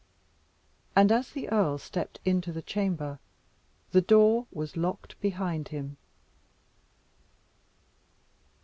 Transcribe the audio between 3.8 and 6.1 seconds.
the door was locked behind him.